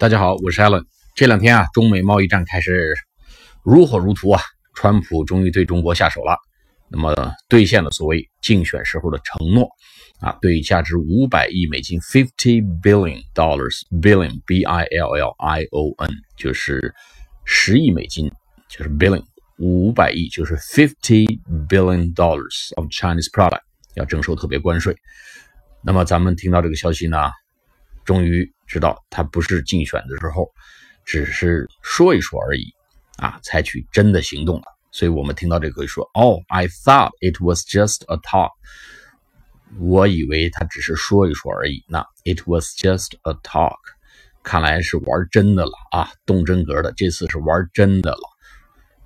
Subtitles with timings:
[0.00, 0.86] 大家好，我是 Allen。
[1.14, 2.94] 这两天啊，中美贸易战开始
[3.62, 4.40] 如火如荼啊，
[4.72, 6.38] 川普终于对中国下手了。
[6.88, 7.14] 那么
[7.50, 9.68] 兑现了所谓竞选时候的承诺
[10.20, 16.94] 啊，对价值五百亿美金 （fifty billion dollars），billion b i l l i o n 就是
[17.44, 18.32] 十亿美金，
[18.70, 19.22] 就是 billion
[19.58, 21.26] 五百亿就是 fifty
[21.68, 23.60] billion dollars of Chinese product
[23.96, 24.96] 要征收特别关税。
[25.84, 27.18] 那么咱们听到这个消息呢？
[28.10, 30.50] 终于知道他不是竞选的时候，
[31.04, 32.64] 只是说一说而已
[33.18, 34.64] 啊，采取真的行动了。
[34.90, 38.50] 所以我们听到这个说，哦，I thought it was just a talk，
[39.78, 41.84] 我以为他只是说一说而已。
[41.86, 43.78] 那 it was just a talk，
[44.42, 46.92] 看来是玩真的了啊，动真格的。
[46.96, 48.28] 这次是玩真的了。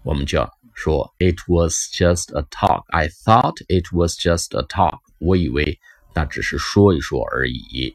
[0.02, 2.84] 我们就要说，it was just a talk。
[2.88, 5.78] I thought it was just a talk，我以为
[6.14, 7.94] 那只是说一说而已。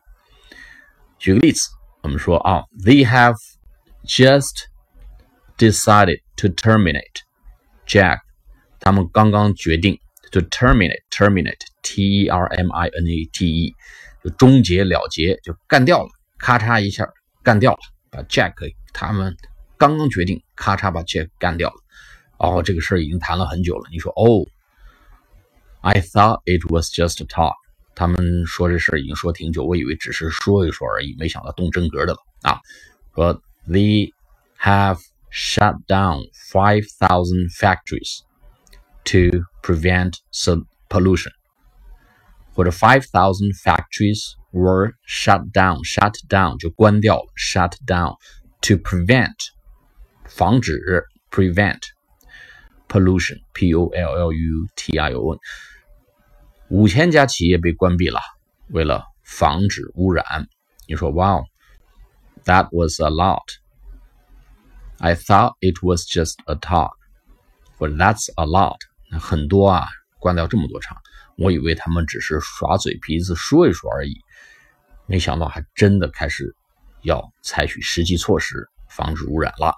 [1.18, 1.68] 举个例子，
[2.02, 3.36] 我们说啊，They have
[4.04, 4.66] just
[5.56, 7.22] decided to terminate
[7.86, 8.20] Jack。
[8.80, 9.98] 他们刚刚决定
[10.32, 13.74] to terminate，terminate，t e r m i n a t e，
[14.22, 17.08] 就终结了结，就干掉了，咔嚓一下
[17.42, 17.78] 干掉了，
[18.10, 18.52] 把 Jack
[18.92, 19.34] 他们
[19.78, 21.76] 刚刚决定，咔嚓把 Jack 干掉了。
[22.36, 23.88] 哦，这个事儿已经谈了很久了。
[23.90, 24.44] 你说哦，
[25.80, 27.54] I thought it was just a talk。
[27.98, 32.60] 他们说这事儿已经说挺久，我以为只是说一说而已，没想到动真格的了啊！
[33.14, 34.10] 说 They
[34.60, 34.98] have
[35.30, 38.20] shut down five thousand factories
[39.04, 41.32] to prevent some pollution，
[42.52, 48.16] 或者 five thousand factories were shut down，shut down 就关掉了，shut down
[48.60, 49.34] to prevent
[50.26, 51.80] 防止 prevent
[52.88, 55.38] pollution，p o l l u t i o n。
[56.69, 58.19] 五千家企业被关闭了，
[58.67, 60.47] 为了防止污染。
[60.87, 63.41] 你说，Wow，that was a lot。
[64.99, 66.91] I thought it was just a talk，
[67.77, 68.77] 或者 That's a lot，
[69.19, 69.87] 很多啊，
[70.19, 70.95] 关掉这么多厂，
[71.37, 74.21] 我以为他们只是耍嘴皮子说一说而已，
[75.07, 76.55] 没想到还真的开始
[77.01, 79.73] 要采取实际措施防止污染了。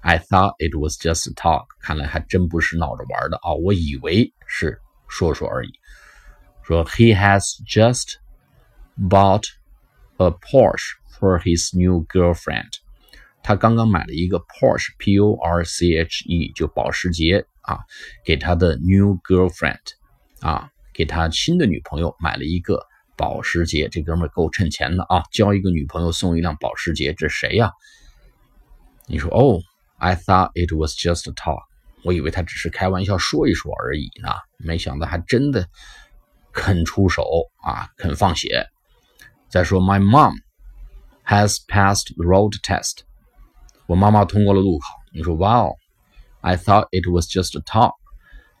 [0.00, 5.72] I thought it was just a talk，看来还真不是闹着玩的啊，我以为是说说而已。
[6.70, 8.18] 说 he has just
[8.96, 9.42] bought
[10.18, 12.70] a Porsche for his new girlfriend。
[13.42, 17.80] 他刚刚买了一个 Porsche，P O R C H E，就保时捷啊，
[18.24, 19.80] 给他的 new girlfriend
[20.38, 22.86] 啊，给他新的女朋友买了一个
[23.16, 23.88] 保时捷。
[23.88, 27.72] 这哥们儿够趁钱的啊，交一个女朋友送一辆保时捷，这谁呀？
[29.06, 29.60] 你说哦
[29.98, 31.64] ，I thought it was just a talk，
[32.04, 34.28] 我以为他只是开玩笑说一说而已呢，
[34.58, 35.68] 没想到还真的。
[36.60, 37.24] 肯出手
[37.62, 38.66] 啊，肯放血。
[39.48, 40.34] 再说，My mom
[41.24, 42.98] has passed the road test。
[43.86, 44.88] 我妈妈通过了路考。
[45.14, 47.94] 你说，Wow，I thought it was just a talk。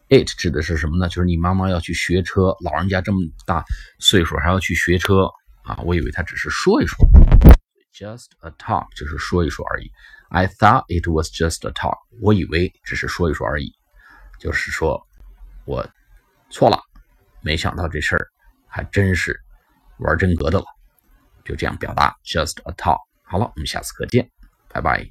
[0.08, 1.10] It 指的是什么呢？
[1.10, 3.62] 就是你妈妈要去学车，老人家这么大
[3.98, 5.26] 岁数还要去学车
[5.62, 5.78] 啊。
[5.84, 7.06] 我以为她只是说一说
[7.94, 9.90] ，just a talk 只是说一说而已。
[10.30, 11.98] I thought it was just a talk。
[12.22, 13.70] 我以为只是说一说而已，
[14.38, 15.06] 就是说
[15.66, 15.86] 我
[16.48, 16.80] 错了。
[17.42, 18.28] 没想到这事儿
[18.66, 19.38] 还真是
[19.98, 20.64] 玩真格的了，
[21.44, 23.00] 就这样表达，just a talk。
[23.22, 24.30] 好了，我们下次课见，
[24.68, 25.10] 拜拜。